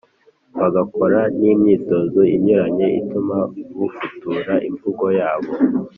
[0.59, 3.37] bagakora n’imyitozo inyuranye ituma
[3.77, 5.51] bafutura imvugo yabo;